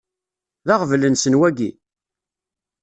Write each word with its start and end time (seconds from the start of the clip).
D 0.67 0.69
aɣbel-nsen 0.73 1.37
wagi? 1.39 1.71